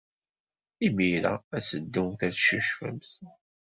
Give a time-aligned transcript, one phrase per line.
[0.85, 3.09] Imir-a ad teddumt ad teccucfemt.